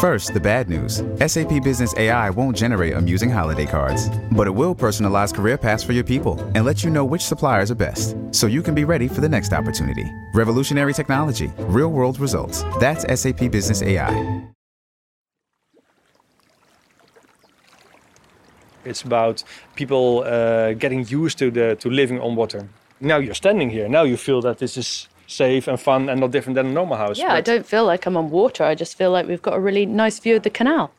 [0.00, 4.72] First, the bad news SAP Business AI won't generate amusing holiday cards, but it will
[4.72, 8.46] personalize career paths for your people and let you know which suppliers are best so
[8.46, 10.04] you can be ready for the next opportunity.
[10.34, 12.62] Revolutionary technology, real world results.
[12.78, 14.48] That's SAP Business AI.
[18.84, 19.42] It's about
[19.74, 22.68] people uh, getting used to the to living on water.
[23.00, 23.88] Now you're standing here.
[23.88, 26.96] Now you feel that this is safe and fun and not different than a normal
[26.96, 27.18] house.
[27.18, 28.64] Yeah, I don't feel like I'm on water.
[28.64, 30.90] I just feel like we've got a really nice view of the canal.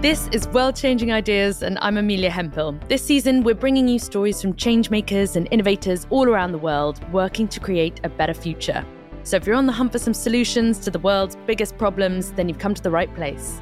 [0.00, 2.78] This is World Changing Ideas, and I'm Amelia Hempel.
[2.88, 7.48] This season, we're bringing you stories from changemakers and innovators all around the world working
[7.48, 8.84] to create a better future.
[9.24, 12.48] So, if you're on the hunt for some solutions to the world's biggest problems, then
[12.48, 13.60] you've come to the right place.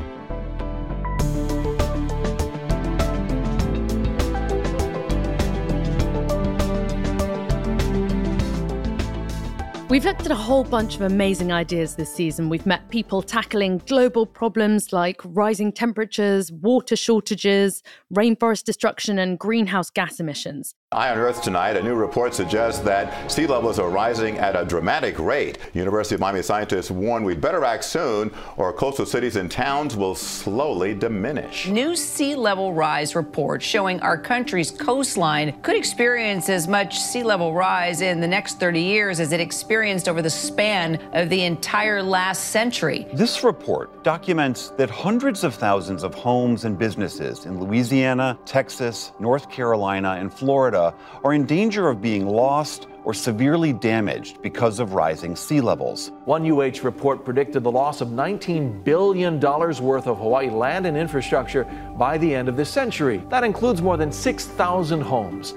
[9.88, 12.48] We've looked at a whole bunch of amazing ideas this season.
[12.48, 19.90] We've met people tackling global problems like rising temperatures, water shortages, rainforest destruction, and greenhouse
[19.90, 20.74] gas emissions.
[20.96, 24.64] Eye on Earth tonight, a new report suggests that sea levels are rising at a
[24.64, 25.58] dramatic rate.
[25.74, 30.14] University of Miami scientists warn we'd better act soon or coastal cities and towns will
[30.14, 31.68] slowly diminish.
[31.68, 37.52] New sea level rise report showing our country's coastline could experience as much sea level
[37.52, 42.02] rise in the next 30 years as it experienced over the span of the entire
[42.02, 43.06] last century.
[43.12, 49.50] This report documents that hundreds of thousands of homes and businesses in Louisiana, Texas, North
[49.50, 54.94] Carolina, and Florida Florida are in danger of being lost or severely damaged because of
[54.94, 56.12] rising sea levels.
[56.24, 61.64] One UH report predicted the loss of $19 billion worth of Hawaii land and infrastructure
[61.96, 63.22] by the end of this century.
[63.28, 65.54] That includes more than 6,000 homes.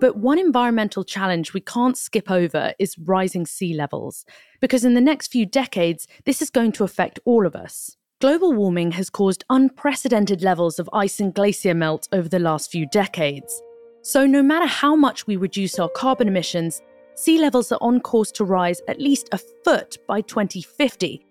[0.00, 4.24] But one environmental challenge we can't skip over is rising sea levels,
[4.60, 7.96] because in the next few decades, this is going to affect all of us.
[8.20, 12.86] Global warming has caused unprecedented levels of ice and glacier melt over the last few
[12.88, 13.62] decades.
[14.04, 16.82] So, no matter how much we reduce our carbon emissions,
[17.14, 21.24] sea levels are on course to rise at least a foot by 2050,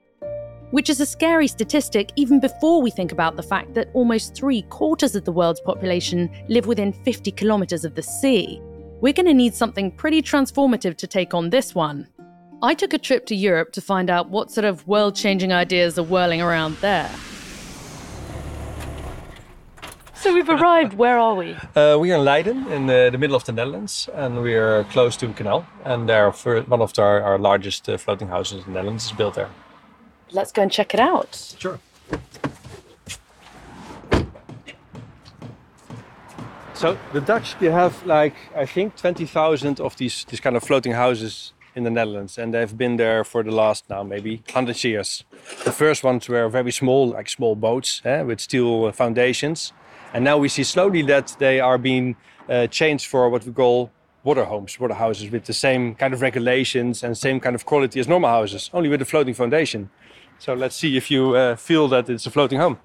[0.72, 4.62] which is a scary statistic even before we think about the fact that almost three
[4.64, 8.62] quarters of the world's population live within 50 kilometres of the sea.
[9.02, 12.08] We're going to need something pretty transformative to take on this one.
[12.62, 16.00] I took a trip to Europe to find out what sort of world changing ideas
[16.00, 17.12] are whirling around there.
[20.22, 20.94] So we've arrived.
[20.94, 21.58] Where are we?
[21.76, 24.84] Uh, we are in Leiden, in the, the, middle of the Netherlands, and we are
[24.84, 25.66] close to a canal.
[25.84, 29.12] And there, for one of our, our largest uh, floating houses in the Netherlands is
[29.14, 29.50] built there.
[30.30, 31.56] Let's go and check it out.
[31.58, 31.80] Sure.
[36.76, 40.64] So the Dutch, they have like I think twenty thousand of these these kind of
[40.64, 44.84] floating houses in the Netherlands, and they've been there for the last now maybe hundred
[44.84, 45.24] years.
[45.64, 49.74] The first ones were very small, like small boats eh, with steel foundations,
[50.14, 52.16] and now we see slowly that they are being
[52.50, 53.92] uh, changed for what we call
[54.24, 58.00] water homes, water houses with the same kind of regulations and same kind of quality
[58.00, 59.90] as normal houses, only with a floating foundation.
[60.40, 62.80] So let's see if you uh, feel that it's a floating home.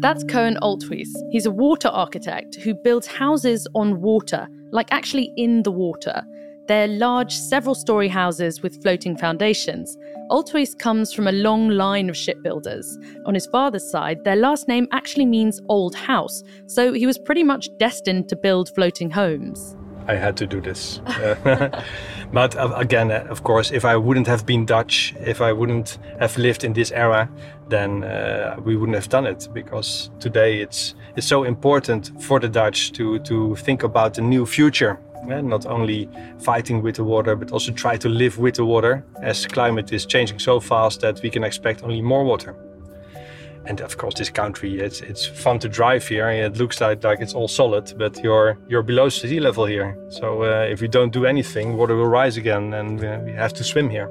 [0.00, 1.08] That's Koen Olthuis.
[1.30, 6.22] He's a water architect who builds houses on water, like actually in the water.
[6.66, 9.96] They're large, several story houses with floating foundations.
[10.30, 12.98] Olthuis comes from a long line of shipbuilders.
[13.26, 17.42] On his father's side, their last name actually means old house, so he was pretty
[17.42, 19.76] much destined to build floating homes.
[20.06, 21.00] I had to do this.
[22.32, 25.98] but uh, again, uh, of course, if I wouldn't have been Dutch, if I wouldn't
[26.18, 27.28] have lived in this era,
[27.68, 32.48] then uh, we wouldn't have done it because today it's it's so important for the
[32.48, 36.08] Dutch to to think about the new future yeah, not only
[36.38, 40.06] fighting with the water, but also try to live with the water as climate is
[40.06, 42.56] changing so fast that we can expect only more water.
[43.66, 46.30] And of course, this country, it's, it's fun to drive here.
[46.30, 49.98] It looks like, like it's all solid, but you're, you're below sea level here.
[50.08, 53.52] So uh, if you don't do anything, water will rise again and uh, we have
[53.54, 54.08] to swim here.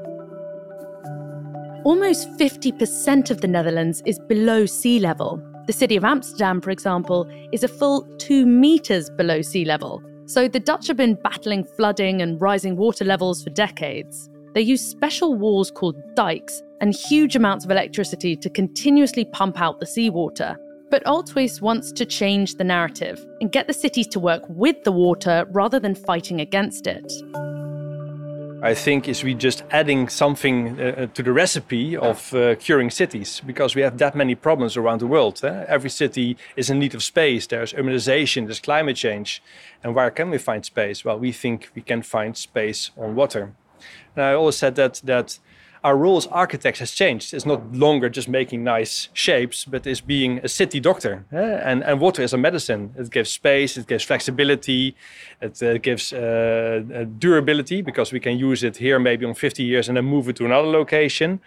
[1.83, 5.41] Almost 50% of the Netherlands is below sea level.
[5.65, 10.03] The city of Amsterdam, for example, is a full two meters below sea level.
[10.29, 14.29] So the Dutch have been battling flooding and rising water levels for decades.
[14.53, 19.79] They use special walls called dikes and huge amounts of electricity to continuously pump out
[19.79, 20.55] the seawater.
[20.91, 24.91] But Olthuis wants to change the narrative and get the cities to work with the
[24.91, 27.11] water rather than fighting against it.
[28.61, 33.41] I think is we just adding something uh, to the recipe of uh, curing cities
[33.45, 35.39] because we have that many problems around the world.
[35.43, 35.65] Eh?
[35.67, 37.47] Every city is in need of space.
[37.47, 39.41] There's urbanization, there's climate change.
[39.81, 41.05] And where can we find space?
[41.05, 43.53] Well, we think we can find space on water.
[44.15, 45.39] And I always said that that
[45.83, 47.33] our role as architects has changed.
[47.33, 51.25] It's not longer just making nice shapes, but it's being a city doctor.
[51.31, 52.93] And, and water is a medicine.
[52.97, 54.95] It gives space, it gives flexibility,
[55.41, 59.87] it uh, gives uh, durability because we can use it here maybe on 50 years
[59.87, 61.39] and then move it to another location.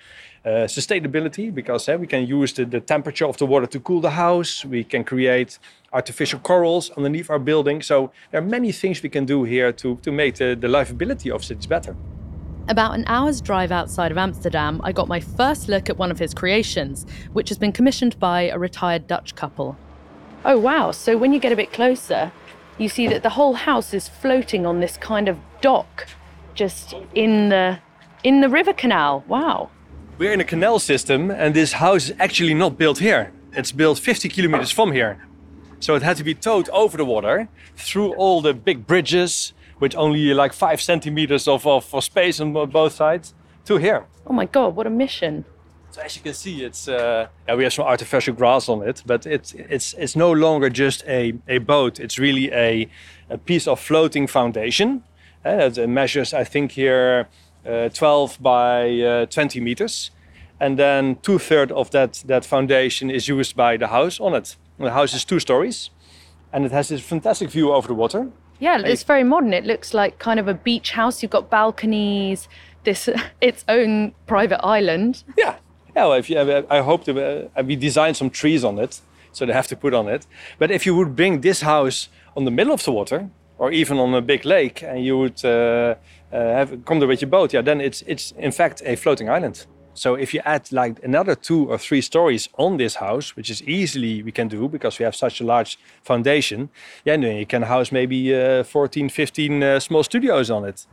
[0.44, 4.00] Uh, sustainability because uh, we can use the, the temperature of the water to cool
[4.00, 4.64] the house.
[4.64, 5.60] We can create
[5.92, 7.80] artificial corals underneath our building.
[7.80, 11.32] So there are many things we can do here to, to make the, the livability
[11.32, 11.94] of cities better.
[12.72, 16.18] About an hour's drive outside of Amsterdam, I got my first look at one of
[16.18, 17.04] his creations,
[17.34, 19.76] which has been commissioned by a retired Dutch couple.
[20.42, 20.90] Oh, wow.
[20.90, 22.32] So when you get a bit closer,
[22.78, 26.06] you see that the whole house is floating on this kind of dock
[26.54, 27.78] just in the
[28.24, 29.22] in the river canal.
[29.28, 29.68] Wow.
[30.16, 33.34] We're in a canal system and this house is actually not built here.
[33.52, 35.26] It's built 50 kilometers from here.
[35.80, 39.52] So it had to be towed over the water through all the big bridges
[39.82, 43.34] with only like five centimeters of, of, of space on both sides
[43.64, 44.06] to here.
[44.24, 45.44] Oh my God, what a mission.
[45.90, 49.02] So as you can see, it's uh, yeah, we have some artificial grass on it,
[49.04, 51.98] but it's it's it's no longer just a, a boat.
[51.98, 52.88] It's really a,
[53.28, 55.02] a piece of floating foundation.
[55.44, 57.26] Uh, it measures, I think, here
[57.66, 60.12] uh, 12 by uh, 20 meters,
[60.60, 64.56] and then two thirds of that that foundation is used by the house on it.
[64.78, 65.90] And the house is two stories,
[66.52, 68.30] and it has this fantastic view over the water.
[68.62, 69.52] Yeah, it's very modern.
[69.52, 71.20] It looks like kind of a beach house.
[71.20, 72.48] You've got balconies,
[72.84, 73.08] this
[73.40, 75.24] its own private island.
[75.36, 75.56] Yeah,
[75.96, 76.06] yeah.
[76.06, 76.38] Well, if you,
[76.70, 79.00] I hope to, uh, we designed some trees on it,
[79.32, 80.28] so they have to put on it.
[80.60, 83.98] But if you would bring this house on the middle of the water, or even
[83.98, 85.96] on a big lake, and you would uh, uh,
[86.30, 89.66] have come there with your boat, yeah, then it's it's in fact a floating island.
[89.94, 93.62] So if you add like another two or three stories on this house, which is
[93.62, 96.70] easily we can do because we have such a large foundation,
[97.04, 100.86] yeah, then you can house maybe uh, 14, 15 uh, small studios on it.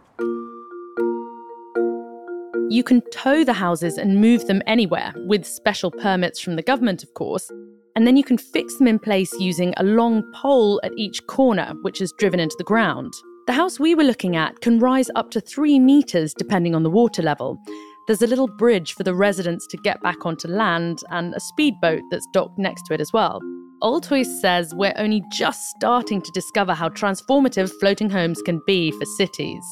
[2.70, 7.02] You can tow the houses and move them anywhere with special permits from the government,
[7.02, 7.50] of course.
[7.96, 11.74] And then you can fix them in place using a long pole at each corner,
[11.82, 13.14] which is driven into the ground.
[13.48, 16.90] The house we were looking at can rise up to three meters depending on the
[16.92, 17.60] water level.
[18.10, 22.02] There's a little bridge for the residents to get back onto land and a speedboat
[22.10, 23.40] that's docked next to it as well.
[23.84, 29.06] Olthuis says we're only just starting to discover how transformative floating homes can be for
[29.06, 29.64] cities.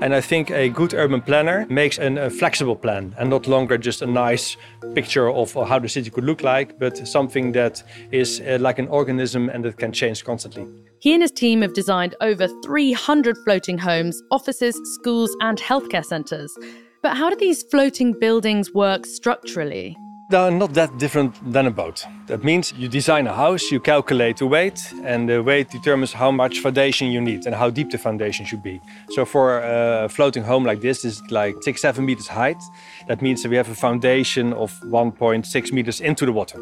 [0.00, 3.76] And I think a good urban planner makes an, a flexible plan and not longer
[3.76, 4.56] just a nice
[4.94, 7.82] picture of how the city could look like, but something that
[8.12, 10.68] is uh, like an organism and that can change constantly.
[11.00, 16.56] He and his team have designed over 300 floating homes, offices, schools, and healthcare centres.
[17.02, 19.96] But how do these floating buildings work structurally?
[20.28, 22.06] They're not that different than a boat.
[22.28, 26.30] That means you design a house, you calculate the weight, and the weight determines how
[26.30, 28.80] much foundation you need and how deep the foundation should be.
[29.10, 32.62] So for a floating home like this, is like six, seven meters height.
[33.08, 36.60] That means that we have a foundation of 1.6 meters into the water.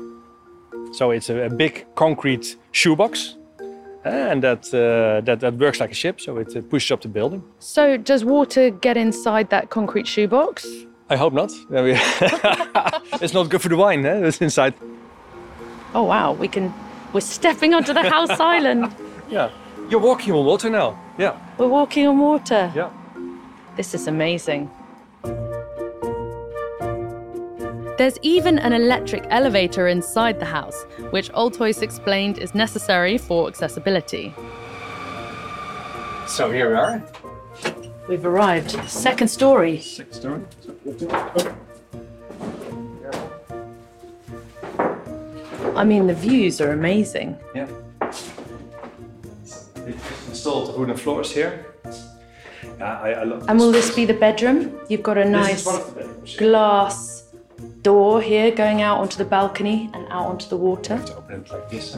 [0.92, 3.36] So it's a big concrete shoebox
[4.04, 7.08] and that, uh, that that works like a ship, so it uh, pushes up the
[7.08, 7.42] building.
[7.58, 10.66] So does water get inside that concrete shoebox?
[11.10, 11.50] I hope not.
[13.20, 14.06] it's not good for the wine.
[14.06, 14.26] Eh?
[14.26, 14.74] It's inside.
[15.94, 16.72] Oh wow, we can.
[17.12, 18.94] We're stepping onto the house island.
[19.28, 19.50] Yeah,
[19.90, 20.98] you're walking on water now.
[21.18, 21.36] Yeah.
[21.58, 22.72] We're walking on water.
[22.74, 22.90] Yeah.
[23.76, 24.70] This is amazing.
[28.00, 34.32] There's even an electric elevator inside the house, which Olthuis explained is necessary for accessibility.
[36.26, 37.04] So here we are.
[38.08, 38.70] We've arrived.
[38.88, 39.80] Second story.
[39.80, 40.40] Second story.
[45.76, 47.36] I mean, the views are amazing.
[47.54, 47.68] Yeah.
[49.74, 49.92] They
[50.30, 51.66] installed wooden floors here.
[52.78, 54.80] Yeah, I, I love And will this be the bedroom?
[54.88, 55.68] You've got a nice
[56.38, 57.09] glass
[57.82, 60.98] door here going out onto the balcony and out onto the water.
[61.06, 61.96] to open it like this.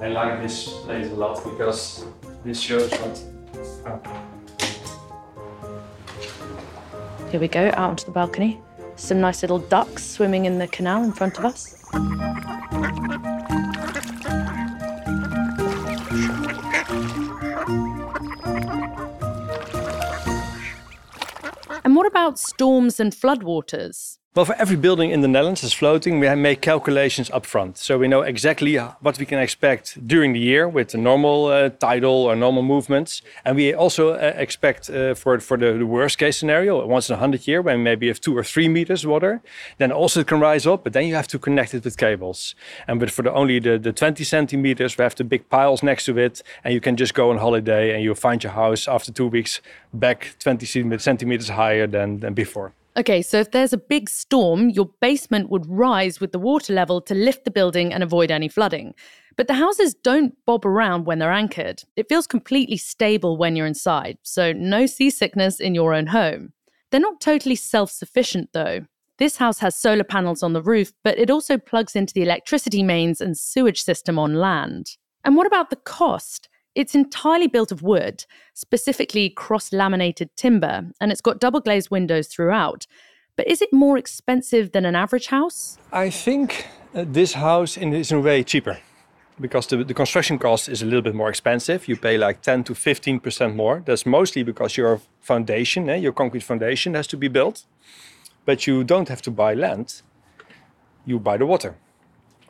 [0.00, 2.04] I like this place a lot because
[2.44, 3.22] this shows what.
[3.86, 4.00] Oh.
[7.30, 8.60] Here we go, out onto the balcony.
[8.96, 11.74] Some nice little ducks swimming in the canal in front of us.
[21.84, 24.18] And what about storms and floodwaters?
[24.38, 27.76] Well, for every building in the Netherlands that's floating, we make calculations up front.
[27.76, 31.70] So we know exactly what we can expect during the year with the normal uh,
[31.70, 33.20] tidal or normal movements.
[33.44, 37.14] And we also uh, expect uh, for, for the, the, worst case scenario, once in
[37.14, 39.42] a 100 year, when maybe you have two or three meters water,
[39.78, 42.54] then also it can rise up, but then you have to connect it with cables.
[42.86, 46.04] And but for the, only the, the 20 centimeters, we have the big piles next
[46.04, 49.10] to it, and you can just go on holiday and you'll find your house after
[49.10, 49.60] two weeks
[49.92, 50.64] back 20
[50.98, 52.72] centimeters higher than, than before.
[52.98, 57.00] Okay, so if there's a big storm, your basement would rise with the water level
[57.02, 58.92] to lift the building and avoid any flooding.
[59.36, 61.84] But the houses don't bob around when they're anchored.
[61.94, 66.52] It feels completely stable when you're inside, so no seasickness in your own home.
[66.90, 68.80] They're not totally self sufficient, though.
[69.18, 72.82] This house has solar panels on the roof, but it also plugs into the electricity
[72.82, 74.96] mains and sewage system on land.
[75.24, 76.48] And what about the cost?
[76.78, 82.28] It's entirely built of wood, specifically cross laminated timber, and it's got double glazed windows
[82.28, 82.86] throughout.
[83.34, 85.76] But is it more expensive than an average house?
[85.92, 88.78] I think uh, this house is in a way cheaper
[89.40, 91.88] because the, the construction cost is a little bit more expensive.
[91.88, 93.82] You pay like 10 to 15% more.
[93.84, 97.64] That's mostly because your foundation, eh, your concrete foundation, has to be built.
[98.44, 100.02] But you don't have to buy land,
[101.04, 101.74] you buy the water,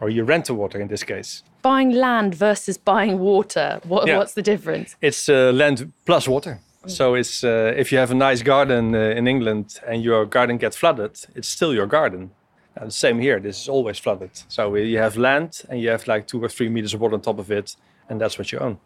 [0.01, 3.81] or you rent the water in this case buying land versus buying water?
[3.85, 4.19] What, yeah.
[4.19, 4.97] What's the difference?
[5.01, 6.61] It's uh, land plus water.
[6.87, 10.57] So it's uh, if you have a nice garden uh, in England and your garden
[10.59, 12.31] gets flooded, it's still your garden.
[12.77, 13.41] And same here.
[13.41, 14.31] This is always flooded.
[14.49, 17.21] So you have land and you have like two or three meters of water on
[17.21, 17.77] top of it,
[18.09, 18.79] and that's what you own.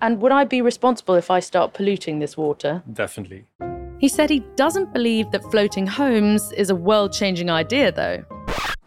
[0.00, 2.82] And would I be responsible if I start polluting this water?
[2.90, 3.44] Definitely.
[3.98, 8.24] He said he doesn't believe that floating homes is a world changing idea, though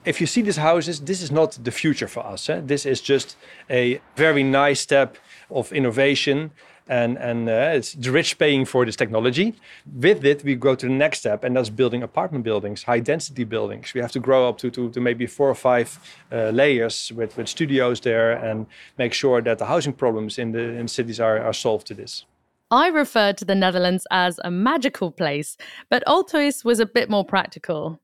[0.05, 2.49] if you see these houses, this is not the future for us.
[2.49, 2.61] Eh?
[2.63, 3.37] This is just
[3.69, 5.17] a very nice step
[5.49, 6.51] of innovation.
[6.85, 9.55] And, and uh, it's the rich paying for this technology.
[9.85, 13.45] With it, we go to the next step, and that's building apartment buildings, high density
[13.45, 13.93] buildings.
[13.93, 15.97] We have to grow up to, to, to maybe four or five
[16.29, 18.65] uh, layers with, with studios there and
[18.97, 22.25] make sure that the housing problems in the in cities are, are solved to this.
[22.69, 25.55] I referred to the Netherlands as a magical place,
[25.89, 28.01] but Olthuis was a bit more practical.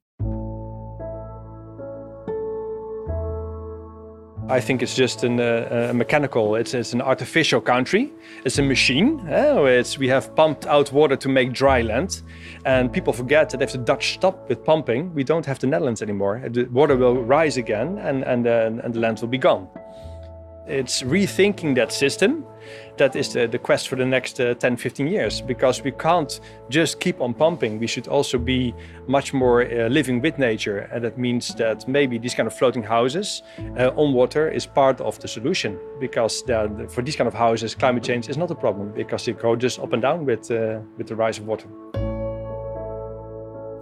[4.49, 8.11] I think it's just an, uh, a mechanical, it's, it's an artificial country.
[8.45, 9.19] It's a machine.
[9.29, 12.23] Uh, it's, we have pumped out water to make dry land.
[12.65, 16.01] And people forget that if the Dutch stop with pumping, we don't have the Netherlands
[16.01, 16.41] anymore.
[16.49, 19.67] The water will rise again and, and, uh, and the land will be gone.
[20.69, 22.45] It's rethinking that system.
[22.97, 26.39] That is the, the quest for the next uh, 10, 15 years because we can't
[26.69, 27.79] just keep on pumping.
[27.79, 28.75] We should also be
[29.07, 30.89] much more uh, living with nature.
[30.91, 33.41] And that means that maybe these kind of floating houses
[33.77, 36.43] uh, on water is part of the solution because
[36.89, 39.79] for these kind of houses, climate change is not a problem because they go just
[39.79, 41.67] up and down with, uh, with the rise of water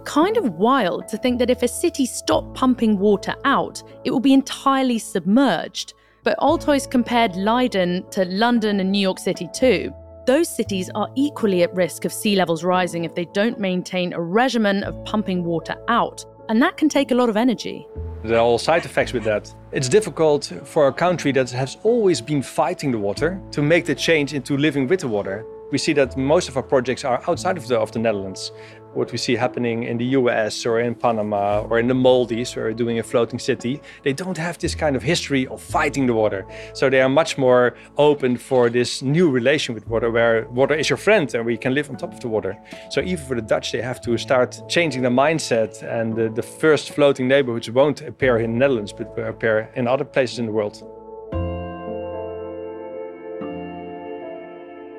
[0.04, 4.20] kind of wild to think that if a city stopped pumping water out, it will
[4.20, 5.92] be entirely submerged.
[6.28, 9.94] But Olthuis compared Leiden to London and New York City too.
[10.26, 14.20] Those cities are equally at risk of sea levels rising if they don't maintain a
[14.20, 16.26] regimen of pumping water out.
[16.50, 17.88] And that can take a lot of energy.
[18.24, 19.50] There are all side effects with that.
[19.72, 23.94] It's difficult for a country that has always been fighting the water to make the
[23.94, 25.46] change into living with the water.
[25.72, 28.52] We see that most of our projects are outside of the, of the Netherlands
[28.94, 32.72] what we see happening in the US or in Panama or in the Maldives or
[32.72, 36.46] doing a floating city, they don't have this kind of history of fighting the water.
[36.74, 40.88] So they are much more open for this new relation with water where water is
[40.88, 42.56] your friend and we can live on top of the water.
[42.90, 46.42] So even for the Dutch, they have to start changing the mindset and the, the
[46.42, 50.46] first floating neighborhoods won't appear in the Netherlands but will appear in other places in
[50.46, 50.97] the world.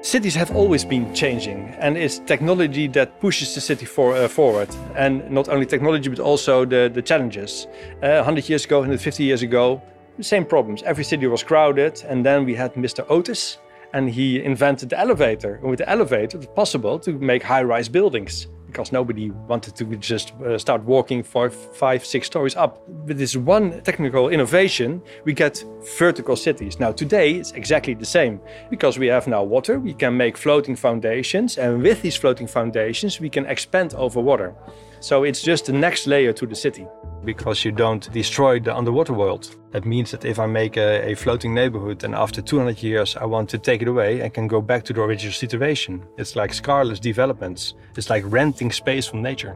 [0.02, 4.70] Cities have always been changing, and it's technology that pushes the city for, uh, forward.
[4.96, 7.68] And not only technology, but also the, the challenges.
[8.02, 9.82] Uh, 100 years ago, 150 years ago,
[10.18, 10.84] the same problems.
[10.84, 13.06] Every city was crowded, and then we had Mr.
[13.10, 13.58] Otis,
[13.94, 15.56] and he invented the elevator.
[15.56, 19.76] And with the elevator, it was possible to make high rise buildings because nobody wanted
[19.76, 22.88] to just uh, start walking for five, six stories up.
[22.88, 25.64] With this one technical innovation, we get
[25.98, 26.80] vertical cities.
[26.80, 28.40] Now, today, it's exactly the same.
[28.70, 33.20] Because we have now water, we can make floating foundations, and with these floating foundations,
[33.20, 34.54] we can expand over water.
[35.02, 36.86] So it's just the next layer to the city.
[37.24, 39.56] Because you don't destroy the underwater world.
[39.72, 43.26] That means that if I make a, a, floating neighborhood and after 200 years I
[43.26, 46.06] want to take it away and can go back to the original situation.
[46.18, 47.76] It's like scarless developments.
[47.96, 49.56] It's like renting space from nature.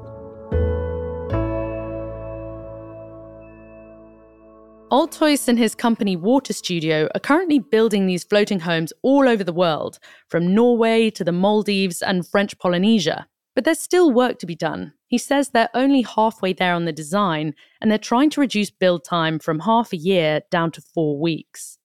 [4.91, 9.51] Olthuis and his company Water Studio are currently building these floating homes all over the
[9.51, 9.97] world,
[10.27, 13.25] from Norway to the Maldives and French Polynesia.
[13.55, 14.93] But there's still work to be done.
[15.07, 19.03] He says they're only halfway there on the design, and they're trying to reduce build
[19.03, 21.77] time from half a year down to four weeks.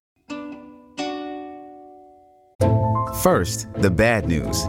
[3.22, 4.68] First, the bad news.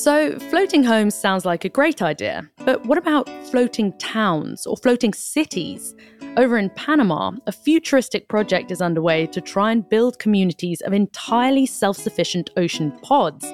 [0.00, 5.12] So, floating homes sounds like a great idea, but what about floating towns or floating
[5.12, 5.94] cities?
[6.38, 11.66] Over in Panama, a futuristic project is underway to try and build communities of entirely
[11.66, 13.44] self sufficient ocean pods.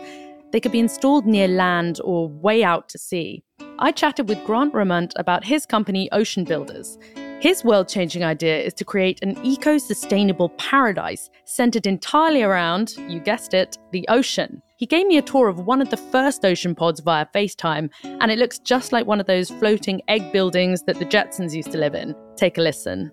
[0.53, 3.43] They could be installed near land or way out to sea.
[3.81, 6.97] I chatted with Grant Romundt about his company, Ocean Builders.
[7.41, 13.19] His world changing idea is to create an eco sustainable paradise centered entirely around, you
[13.19, 14.63] guessed it, the ocean.
[14.79, 18.31] He gave me a tour of one of the first ocean pods via FaceTime, and
[18.31, 21.79] it looks just like one of those floating egg buildings that the Jetsons used to
[21.79, 22.15] live in.
[22.37, 23.11] Take a listen.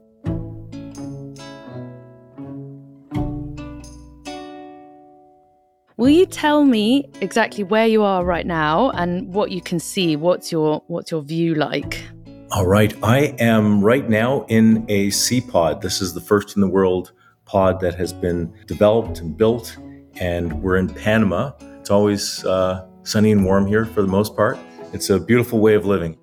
[5.95, 10.17] Will you tell me exactly where you are right now and what you can see?
[10.17, 12.03] What's your what's your view like?
[12.51, 12.93] All right.
[13.01, 15.81] I am right now in a sea pod.
[15.81, 17.13] This is the first in the world
[17.45, 19.77] pod that has been developed and built,
[20.19, 21.51] and we're in Panama.
[21.79, 24.57] It's always uh, sunny and warm here for the most part.
[24.93, 26.17] It's a beautiful way of living.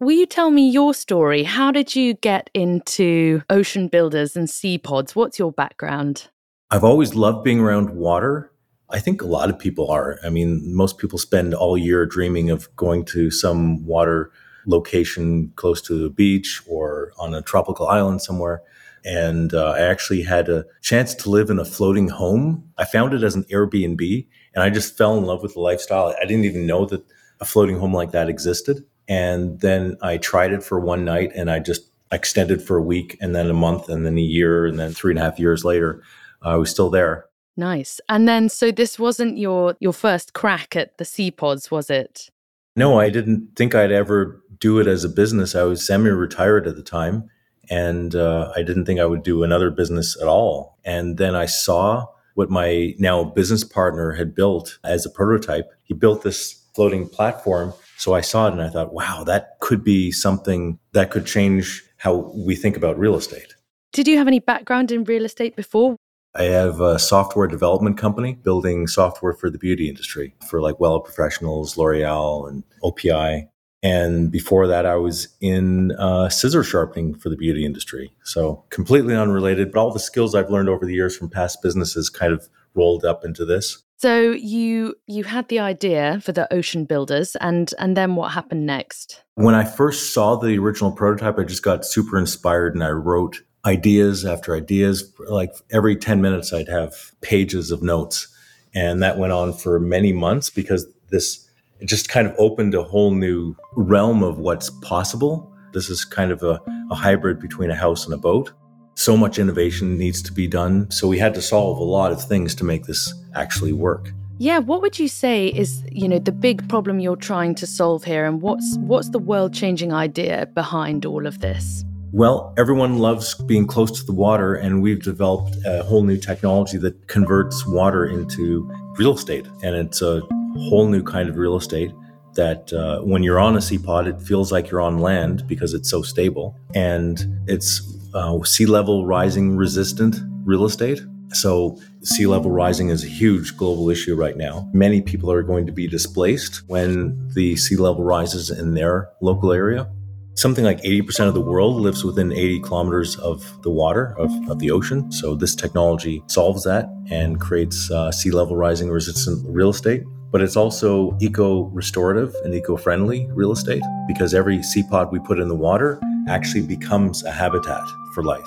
[0.00, 1.42] Will you tell me your story?
[1.42, 5.16] How did you get into ocean builders and sea pods?
[5.16, 6.28] What's your background?
[6.70, 8.52] I've always loved being around water
[8.90, 10.18] I think a lot of people are.
[10.24, 14.30] I mean, most people spend all year dreaming of going to some water
[14.66, 18.62] location close to the beach or on a tropical island somewhere.
[19.08, 22.70] And uh, I actually had a chance to live in a floating home.
[22.76, 26.14] I found it as an Airbnb and I just fell in love with the lifestyle.
[26.20, 27.02] I didn't even know that
[27.40, 28.84] a floating home like that existed.
[29.08, 33.16] And then I tried it for one night and I just extended for a week
[33.22, 35.64] and then a month and then a year and then three and a half years
[35.64, 36.02] later,
[36.42, 37.24] I was still there.
[37.56, 38.02] Nice.
[38.10, 42.28] And then so this wasn't your your first crack at the sea pods, was it?
[42.76, 45.54] No, I didn't think I'd ever do it as a business.
[45.54, 47.30] I was semi-retired at the time,
[47.70, 50.78] and uh, I didn't think I would do another business at all.
[50.84, 55.70] And then I saw what my now business partner had built as a prototype.
[55.84, 57.74] He built this floating platform.
[57.96, 61.82] So I saw it and I thought, wow, that could be something that could change
[61.96, 63.54] how we think about real estate.
[63.92, 65.96] Did you have any background in real estate before?
[66.34, 71.02] I have a software development company building software for the beauty industry for like Wella
[71.04, 73.48] Professionals, L'Oreal, and OPI.
[73.82, 78.12] And before that, I was in uh, scissor sharpening for the beauty industry.
[78.24, 82.10] So completely unrelated, but all the skills I've learned over the years from past businesses
[82.10, 83.82] kind of rolled up into this.
[83.98, 88.64] So you you had the idea for the ocean builders, and and then what happened
[88.64, 89.24] next?
[89.34, 93.42] When I first saw the original prototype, I just got super inspired, and I wrote
[93.64, 95.12] ideas after ideas.
[95.28, 98.28] Like every 10 minutes, I'd have pages of notes.
[98.74, 101.47] And that went on for many months because this
[101.80, 105.52] it just kind of opened a whole new realm of what's possible.
[105.72, 106.60] This is kind of a,
[106.90, 108.52] a hybrid between a house and a boat.
[108.94, 110.90] So much innovation needs to be done.
[110.90, 114.10] So we had to solve a lot of things to make this actually work.
[114.38, 118.04] Yeah, what would you say is, you know, the big problem you're trying to solve
[118.04, 121.84] here and what's what's the world-changing idea behind all of this?
[122.12, 126.78] Well, everyone loves being close to the water, and we've developed a whole new technology
[126.78, 129.46] that converts water into real estate.
[129.62, 130.22] And it's a
[130.68, 131.92] whole new kind of real estate
[132.34, 135.90] that uh, when you're on a seapod, it feels like you're on land because it's
[135.90, 136.56] so stable.
[136.74, 137.82] And it's
[138.14, 141.00] uh, sea level rising resistant real estate.
[141.32, 144.70] So, sea level rising is a huge global issue right now.
[144.72, 149.52] Many people are going to be displaced when the sea level rises in their local
[149.52, 149.90] area
[150.38, 154.60] something like 80% of the world lives within 80 kilometers of the water, of, of
[154.60, 155.10] the ocean.
[155.10, 160.04] So this technology solves that and creates uh, sea level rising resistant real estate.
[160.30, 165.18] But it's also eco restorative and eco friendly real estate because every sea pod we
[165.20, 167.82] put in the water actually becomes a habitat
[168.14, 168.46] for life.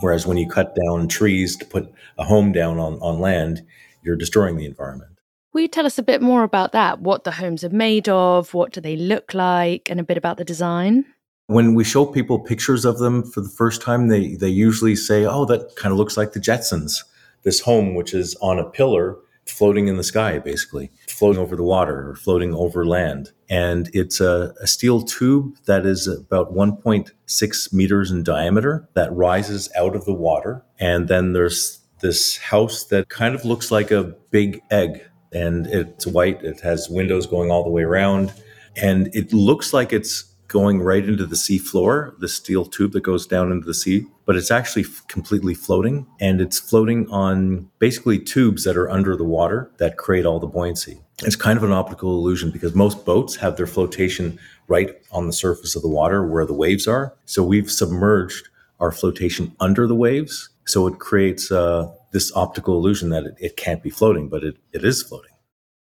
[0.00, 3.62] Whereas when you cut down trees to put a home down on, on land,
[4.02, 5.12] you're destroying the environment.
[5.52, 7.00] Will you tell us a bit more about that?
[7.00, 10.38] What the homes are made of, what do they look like, and a bit about
[10.38, 11.04] the design?
[11.48, 15.26] When we show people pictures of them for the first time, they, they usually say,
[15.26, 17.04] Oh, that kind of looks like the Jetsons.
[17.44, 21.62] This home, which is on a pillar floating in the sky, basically, floating over the
[21.62, 23.32] water or floating over land.
[23.48, 29.68] And it's a, a steel tube that is about 1.6 meters in diameter that rises
[29.76, 30.64] out of the water.
[30.78, 35.02] And then there's this house that kind of looks like a big egg
[35.32, 36.42] and it's white.
[36.42, 38.32] It has windows going all the way around.
[38.76, 43.02] And it looks like it's going right into the sea floor, the steel tube that
[43.02, 46.06] goes down into the sea, but it's actually f- completely floating.
[46.20, 50.46] And it's floating on basically tubes that are under the water that create all the
[50.46, 51.00] buoyancy.
[51.22, 54.38] It's kind of an optical illusion because most boats have their flotation
[54.68, 57.14] right on the surface of the water where the waves are.
[57.24, 60.50] So we've submerged our flotation under the waves.
[60.66, 64.56] So it creates uh, this optical illusion that it, it can't be floating, but it,
[64.72, 65.31] it is floating.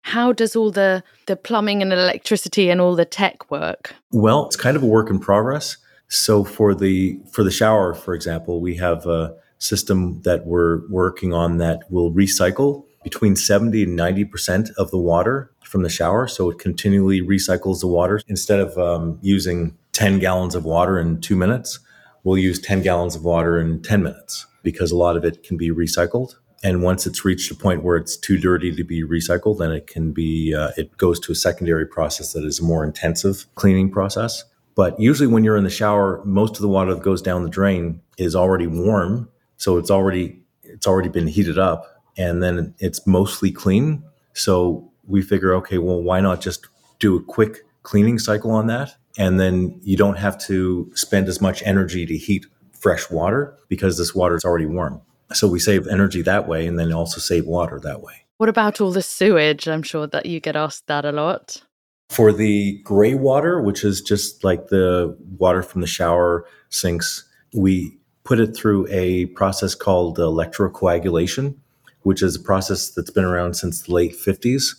[0.09, 3.93] How does all the the plumbing and electricity and all the tech work?
[4.11, 5.77] Well, it's kind of a work in progress.
[6.07, 11.31] So for the for the shower, for example, we have a system that we're working
[11.31, 16.27] on that will recycle between 70 and 90% of the water from the shower.
[16.27, 18.19] So it continually recycles the water.
[18.27, 21.79] Instead of um, using 10 gallons of water in two minutes,
[22.23, 25.55] we'll use 10 gallons of water in 10 minutes because a lot of it can
[25.55, 29.59] be recycled and once it's reached a point where it's too dirty to be recycled
[29.59, 32.83] then it can be uh, it goes to a secondary process that is a more
[32.83, 34.43] intensive cleaning process.
[34.75, 37.49] But usually when you're in the shower most of the water that goes down the
[37.49, 39.29] drain is already warm.
[39.57, 41.85] So it's already it's already been heated up
[42.17, 44.03] and then it's mostly clean.
[44.33, 46.67] So we figure okay well why not just
[46.99, 48.95] do a quick cleaning cycle on that?
[49.17, 53.97] And then you don't have to spend as much energy to heat fresh water because
[53.97, 55.01] this water is already warm
[55.33, 58.25] so we save energy that way and then also save water that way.
[58.37, 59.67] What about all the sewage?
[59.67, 61.61] I'm sure that you get asked that a lot.
[62.09, 67.95] For the gray water, which is just like the water from the shower sinks, we
[68.23, 71.55] put it through a process called electrocoagulation,
[72.03, 74.75] which is a process that's been around since the late 50s.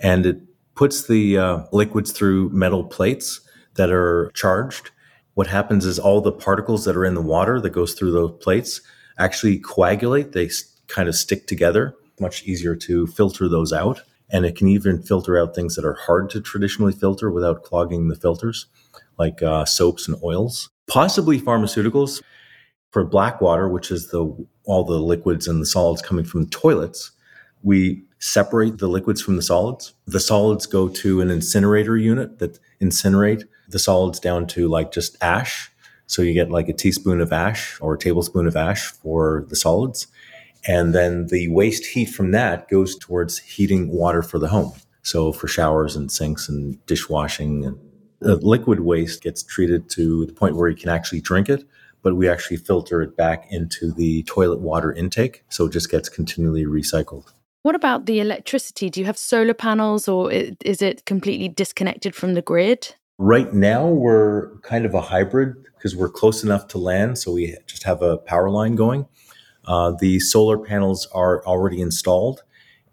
[0.00, 0.40] And it
[0.74, 3.40] puts the uh, liquids through metal plates
[3.74, 4.90] that are charged.
[5.34, 8.32] What happens is all the particles that are in the water that goes through those
[8.40, 8.80] plates
[9.18, 10.32] actually coagulate.
[10.32, 10.50] They
[10.88, 11.94] kind of stick together.
[12.20, 14.02] Much easier to filter those out.
[14.30, 18.08] And it can even filter out things that are hard to traditionally filter without clogging
[18.08, 18.66] the filters,
[19.18, 22.22] like uh, soaps and oils, possibly pharmaceuticals.
[22.90, 27.10] For black water, which is the all the liquids and the solids coming from toilets,
[27.62, 29.94] we separate the liquids from the solids.
[30.06, 35.16] The solids go to an incinerator unit that incinerate the solids down to like just
[35.22, 35.71] ash
[36.12, 39.56] so you get like a teaspoon of ash or a tablespoon of ash for the
[39.56, 40.08] solids.
[40.68, 44.74] And then the waste heat from that goes towards heating water for the home.
[45.00, 47.78] So for showers and sinks and dishwashing and
[48.20, 51.64] the liquid waste gets treated to the point where you can actually drink it,
[52.02, 55.42] but we actually filter it back into the toilet water intake.
[55.48, 57.32] So it just gets continually recycled.
[57.62, 58.90] What about the electricity?
[58.90, 62.96] Do you have solar panels or is it completely disconnected from the grid?
[63.18, 67.56] Right now, we're kind of a hybrid because we're close enough to land, so we
[67.66, 69.06] just have a power line going.
[69.66, 72.42] Uh, the solar panels are already installed,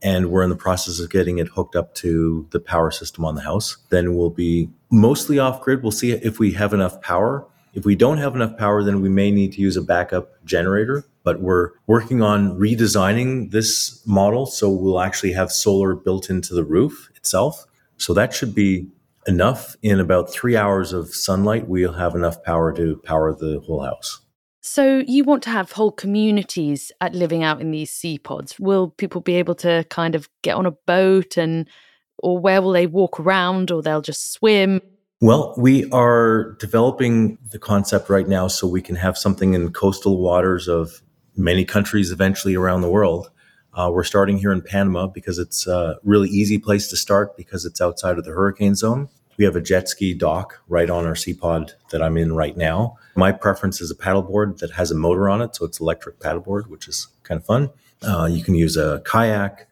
[0.01, 3.35] and we're in the process of getting it hooked up to the power system on
[3.35, 3.77] the house.
[3.89, 5.83] Then we'll be mostly off grid.
[5.83, 7.47] We'll see if we have enough power.
[7.73, 11.05] If we don't have enough power, then we may need to use a backup generator.
[11.23, 16.63] But we're working on redesigning this model so we'll actually have solar built into the
[16.63, 17.65] roof itself.
[17.97, 18.87] So that should be
[19.29, 23.83] enough in about three hours of sunlight, we'll have enough power to power the whole
[23.83, 24.19] house.
[24.61, 28.59] So you want to have whole communities at living out in these sea pods.
[28.59, 31.69] Will people be able to kind of get on a boat and
[32.17, 34.81] or where will they walk around or they'll just swim?
[35.21, 40.21] Well, we are developing the concept right now so we can have something in coastal
[40.21, 41.01] waters of
[41.37, 43.29] many countries eventually around the world
[43.73, 47.65] uh, we're starting here in Panama because it's a really easy place to start because
[47.65, 49.09] it's outside of the hurricane zone.
[49.39, 52.57] We have a jet ski dock right on our sea pod that I'm in right
[52.57, 52.97] now.
[53.15, 56.67] My preference is a paddleboard that has a motor on it, so it's electric paddleboard,
[56.67, 57.69] which is kind of fun.
[58.01, 59.69] Uh, you can use a kayak.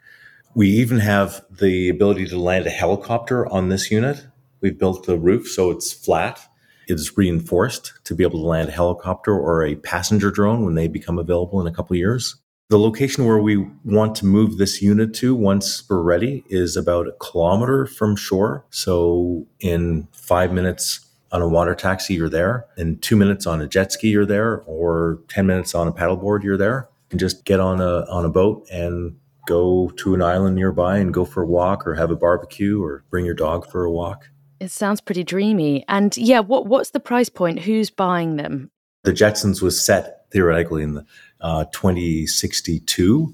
[0.56, 4.26] We even have the ability to land a helicopter on this unit.
[4.62, 6.40] We've built the roof so it's flat.
[6.88, 10.88] It's reinforced to be able to land a helicopter or a passenger drone when they
[10.88, 12.38] become available in a couple years.
[12.70, 17.08] The location where we want to move this unit to once we're ready is about
[17.08, 18.66] a kilometer from shore.
[18.72, 21.00] So in five minutes
[21.32, 22.66] on a water taxi, you're there.
[22.76, 24.64] In two minutes on a jet ski, you're there.
[24.64, 26.90] Or 10 minutes on a paddleboard, you're there.
[27.10, 29.16] And just get on a, on a boat and
[29.48, 33.06] go to an island nearby and go for a walk or have a barbecue or
[33.10, 34.30] bring your dog for a walk.
[34.60, 35.86] It sounds pretty dreamy.
[35.88, 37.60] And yeah, what what's the price point?
[37.60, 38.72] Who's buying them?
[39.04, 41.06] The Jetsons was set theoretically in the
[41.42, 43.34] uh, 2062.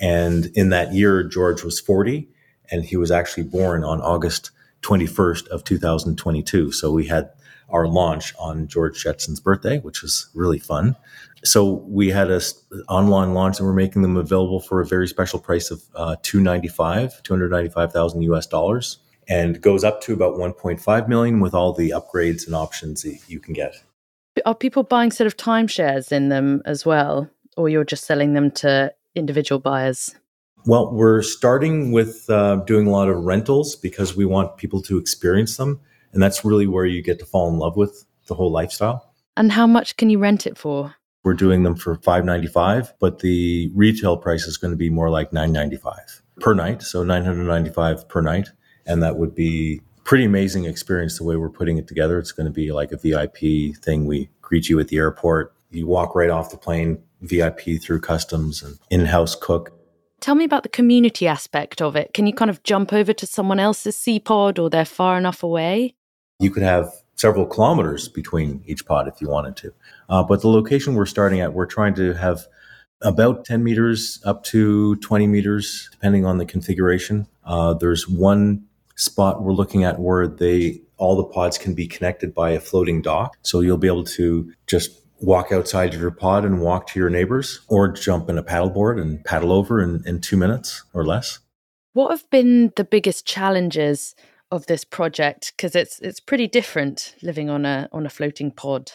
[0.00, 2.28] And in that year, George was 40,
[2.70, 4.50] and he was actually born on August
[4.82, 6.72] 21st of 2022.
[6.72, 7.30] So we had
[7.70, 10.96] our launch on George Jetson's birthday, which was really fun.
[11.44, 12.40] So we had a
[12.88, 17.22] online launch, and we're making them available for a very special price of uh, 295,
[17.22, 22.54] 295,000 US dollars, and goes up to about 1.5 million with all the upgrades and
[22.54, 23.74] options that you can get.
[24.44, 28.50] Are people buying sort of timeshares in them as well, or you're just selling them
[28.52, 30.14] to individual buyers?
[30.66, 34.96] Well, we're starting with uh, doing a lot of rentals because we want people to
[34.96, 35.80] experience them.
[36.12, 39.12] And that's really where you get to fall in love with the whole lifestyle.
[39.36, 40.94] And how much can you rent it for?
[41.24, 45.32] We're doing them for 595, but the retail price is going to be more like
[45.32, 48.50] 995 per night, so 995 per night,
[48.86, 52.18] and that would be pretty amazing experience the way we're putting it together.
[52.18, 54.04] It's going to be like a VIP thing.
[54.04, 55.54] We greet you at the airport.
[55.70, 59.72] You walk right off the plane, VIP through customs and in-house cook.
[60.20, 62.14] Tell me about the community aspect of it.
[62.14, 65.42] Can you kind of jump over to someone else's sea pod or they're far enough
[65.42, 65.94] away?
[66.38, 69.74] You could have several kilometers between each pod if you wanted to.
[70.08, 72.46] Uh, but the location we're starting at, we're trying to have
[73.02, 77.26] about 10 meters up to 20 meters, depending on the configuration.
[77.44, 78.64] Uh, there's one
[78.96, 83.02] spot we're looking at where they all the pods can be connected by a floating
[83.02, 83.36] dock.
[83.42, 87.10] So you'll be able to just walk outside of your pod and walk to your
[87.10, 91.38] neighbors, or jump in a paddleboard and paddle over in, in two minutes or less.
[91.92, 94.14] What have been the biggest challenges
[94.50, 95.52] of this project?
[95.56, 98.92] Because it's it's pretty different living on a on a floating pod.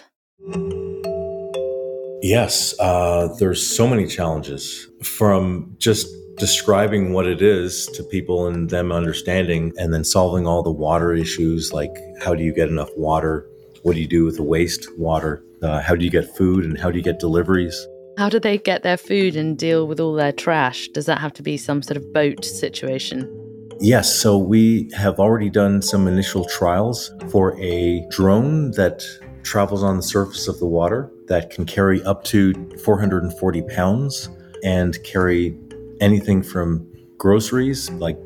[2.22, 8.70] Yes, uh, there's so many challenges from just describing what it is to people and
[8.70, 12.90] them understanding, and then solving all the water issues like how do you get enough
[12.98, 13.46] water?
[13.84, 15.42] What do you do with the waste water?
[15.62, 17.88] Uh, how do you get food and how do you get deliveries?
[18.18, 20.88] How do they get their food and deal with all their trash?
[20.90, 23.36] Does that have to be some sort of boat situation?
[23.82, 29.06] Yes, so we have already done some initial trials for a drone that
[29.44, 34.30] travels on the surface of the water that can carry up to 440 pounds
[34.64, 35.58] and carry
[36.02, 36.86] anything from
[37.18, 38.18] groceries, like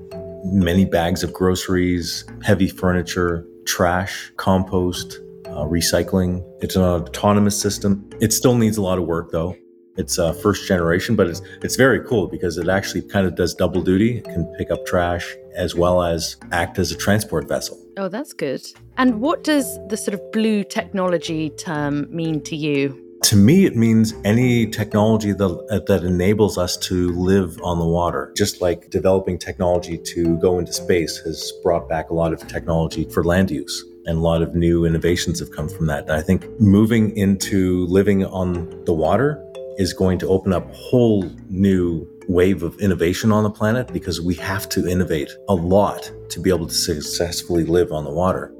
[0.44, 5.20] many bags of groceries, heavy furniture, trash, compost,
[5.54, 6.44] uh, recycling.
[6.62, 8.10] It's an autonomous system.
[8.20, 9.56] It still needs a lot of work though.
[9.96, 13.54] It's uh, first generation, but it's it's very cool because it actually kind of does
[13.54, 14.18] double duty.
[14.18, 17.80] It can pick up trash as well as act as a transport vessel.
[17.98, 18.66] Oh, that's good.
[18.98, 23.00] And what does the sort of blue technology term mean to you?
[23.26, 28.34] To me, it means any technology that, that enables us to live on the water.
[28.36, 33.06] Just like developing technology to go into space has brought back a lot of technology
[33.06, 36.04] for land use and a lot of new innovations have come from that.
[36.04, 39.44] And I think moving into living on the water
[39.78, 44.22] is going to open up a whole new wave of innovation on the planet because
[44.22, 48.54] we have to innovate a lot to be able to successfully live on the water.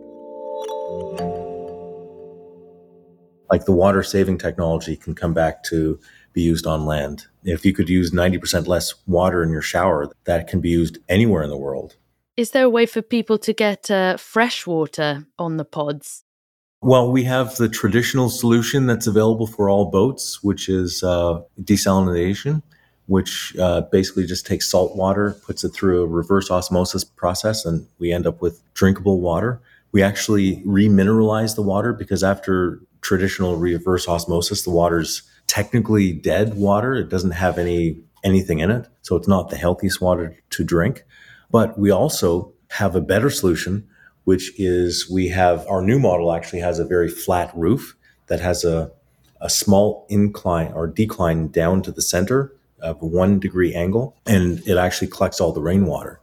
[3.52, 6.00] Like the water saving technology can come back to
[6.34, 7.28] be used on land.
[7.44, 11.44] If you could use 90% less water in your shower, that can be used anywhere
[11.44, 11.96] in the world.
[12.36, 16.24] Is there a way for people to get uh, fresh water on the pods?
[16.82, 22.64] Well, we have the traditional solution that's available for all boats, which is uh, desalination,
[23.06, 27.88] which uh, basically just takes salt water, puts it through a reverse osmosis process, and
[28.00, 29.62] we end up with drinkable water.
[29.92, 36.96] We actually remineralize the water because after traditional reverse osmosis, the water's technically dead water.
[36.96, 41.04] It doesn't have any anything in it, so it's not the healthiest water to drink.
[41.54, 43.88] But we also have a better solution
[44.24, 47.96] which is we have our new model actually has a very flat roof
[48.28, 48.92] that has a,
[49.42, 54.78] a small incline or decline down to the center of one degree angle, and it
[54.78, 56.20] actually collects all the rainwater.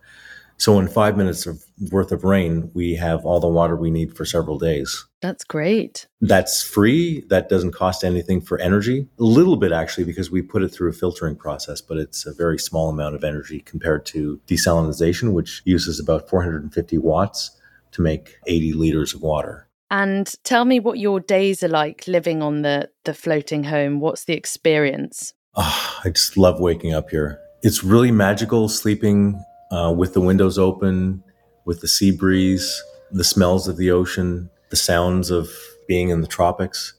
[0.61, 4.15] So in five minutes of worth of rain, we have all the water we need
[4.15, 5.07] for several days.
[5.23, 6.07] That's great.
[6.21, 7.25] That's free.
[7.31, 9.09] That doesn't cost anything for energy.
[9.19, 12.35] A little bit actually, because we put it through a filtering process, but it's a
[12.35, 17.59] very small amount of energy compared to desalination, which uses about 450 watts
[17.93, 19.67] to make 80 liters of water.
[19.91, 23.99] And tell me what your days are like living on the, the floating home.
[23.99, 25.33] What's the experience?
[25.55, 27.41] Oh, I just love waking up here.
[27.63, 31.23] It's really magical sleeping uh, with the windows open,
[31.65, 35.49] with the sea breeze, the smells of the ocean, the sounds of
[35.87, 36.95] being in the tropics.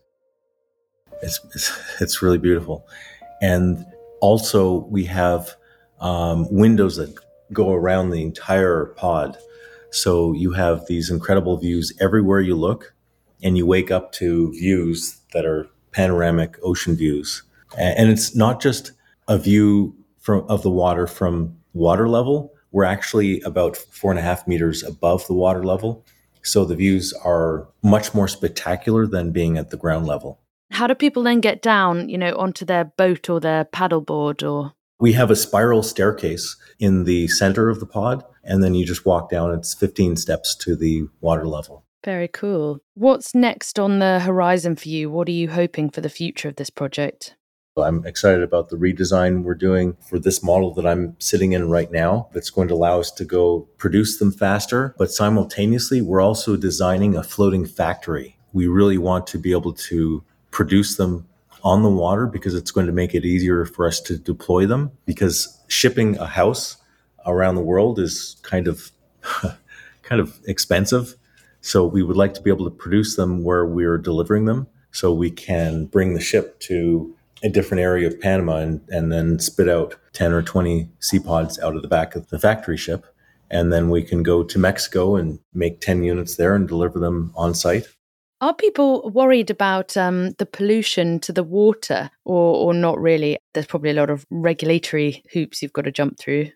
[1.22, 2.86] It's, it's, it's really beautiful.
[3.42, 3.86] And
[4.22, 5.56] also, we have
[6.00, 7.14] um, windows that
[7.54, 9.38] go around the entire pod.
[9.92, 12.94] So you have these incredible views everywhere you look,
[13.44, 17.44] and you wake up to views that are panoramic ocean views.
[17.78, 18.92] And it's not just
[19.28, 22.54] a view from of the water from water level.
[22.72, 26.06] We're actually about four and a half meters above the water level.
[26.44, 30.40] So the views are much more spectacular than being at the ground level.
[30.72, 34.74] How do people then get down, you know, onto their boat or their paddleboard or
[35.02, 39.04] we have a spiral staircase in the center of the pod, and then you just
[39.04, 39.52] walk down.
[39.52, 41.84] It's 15 steps to the water level.
[42.06, 42.80] Very cool.
[42.94, 45.10] What's next on the horizon for you?
[45.10, 47.36] What are you hoping for the future of this project?
[47.78, 51.90] I'm excited about the redesign we're doing for this model that I'm sitting in right
[51.90, 52.28] now.
[52.34, 57.16] That's going to allow us to go produce them faster, but simultaneously, we're also designing
[57.16, 58.36] a floating factory.
[58.52, 61.30] We really want to be able to produce them
[61.64, 64.92] on the water because it's going to make it easier for us to deploy them
[65.06, 66.76] because shipping a house
[67.26, 68.92] around the world is kind of
[70.02, 71.16] kind of expensive
[71.62, 75.14] so we would like to be able to produce them where we're delivering them so
[75.14, 79.70] we can bring the ship to a different area of Panama and, and then spit
[79.70, 83.06] out 10 or 20 sea pods out of the back of the factory ship.
[83.50, 87.34] And then we can go to Mexico and make 10 units there and deliver them
[87.36, 87.88] on site.
[88.40, 93.38] Are people worried about um, the pollution to the water or, or not really?
[93.54, 96.50] There's probably a lot of regulatory hoops you've got to jump through.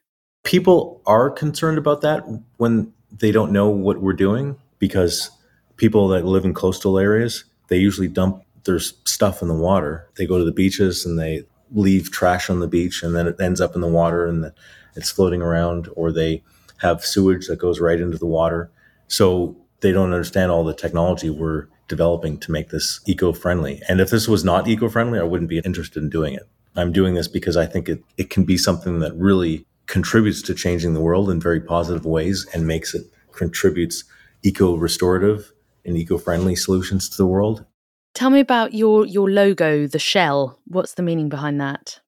[0.44, 2.24] People are concerned about that
[2.58, 5.30] when they don't know what we're doing because
[5.78, 10.10] people that live in coastal areas, they usually dump their stuff in the water.
[10.18, 13.40] They go to the beaches and they leave trash on the beach and then it
[13.40, 14.52] ends up in the water and
[14.96, 16.44] it's floating around or they
[16.78, 18.72] have sewage that goes right into the water.
[19.08, 23.82] So they don't understand all the technology we're developing to make this eco-friendly.
[23.88, 26.48] And if this was not eco-friendly, I wouldn't be interested in doing it.
[26.76, 30.56] I'm doing this because I think it, it can be something that really contributes to
[30.56, 34.04] changing the world in very positive ways and makes it contributes
[34.44, 35.52] eco-restorative
[35.86, 37.66] and eco-friendly solutions to the world.
[38.16, 40.58] Tell me about your your logo, the shell.
[40.68, 42.00] What's the meaning behind that?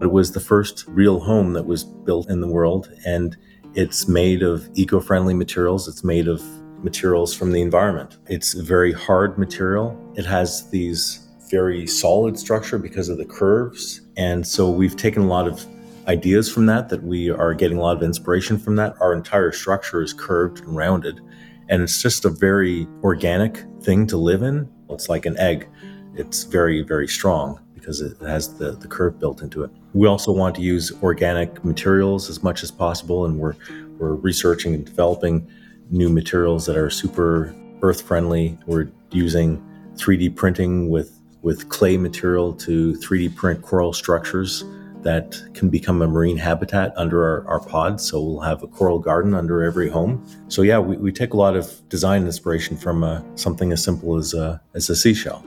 [0.00, 3.36] It was the first real home that was built in the world and
[3.74, 5.88] it's made of eco-friendly materials.
[5.88, 6.40] It's made of
[6.84, 8.18] materials from the environment.
[8.28, 9.98] It's a very hard material.
[10.14, 14.02] It has these very solid structure because of the curves.
[14.16, 15.66] And so we've taken a lot of
[16.06, 18.94] ideas from that, that we are getting a lot of inspiration from that.
[19.00, 21.20] Our entire structure is curved and rounded.
[21.68, 24.70] And it's just a very organic thing to live in.
[24.90, 25.68] It's like an egg.
[26.14, 29.70] It's very, very strong because it has the, the curve built into it.
[29.92, 33.54] We also want to use organic materials as much as possible, and we're,
[33.98, 35.46] we're researching and developing
[35.90, 38.58] new materials that are super earth friendly.
[38.66, 39.62] We're using
[39.96, 44.64] 3D printing with, with clay material to 3D print coral structures
[45.04, 48.08] that can become a marine habitat under our, our pods.
[48.08, 50.26] So we'll have a coral garden under every home.
[50.48, 54.16] So yeah, we, we take a lot of design inspiration from uh, something as simple
[54.16, 55.44] as, uh, as a seashell.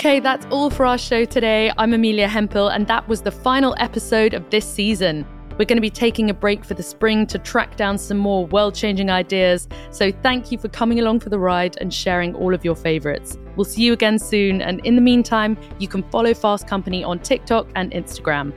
[0.00, 1.70] Okay, that's all for our show today.
[1.76, 5.26] I'm Amelia Hempel, and that was the final episode of this season.
[5.58, 8.46] We're going to be taking a break for the spring to track down some more
[8.46, 9.68] world changing ideas.
[9.90, 13.36] So thank you for coming along for the ride and sharing all of your favorites.
[13.56, 14.62] We'll see you again soon.
[14.62, 18.54] And in the meantime, you can follow Fast Company on TikTok and Instagram.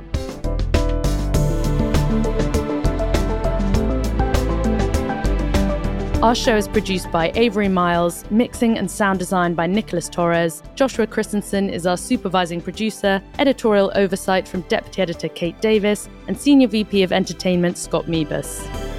[6.23, 10.63] Our show is produced by Avery Miles, mixing and sound design by Nicholas Torres.
[10.73, 16.69] Joshua Christensen is our supervising producer, editorial oversight from Deputy Editor Kate Davis, and Senior
[16.69, 18.92] VP of Entertainment Scott Mebus.